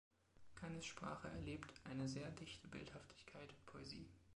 [0.55, 4.09] Kanes Sprache erlebt eine sehr dichte Bildhaftigkeit und Poesie.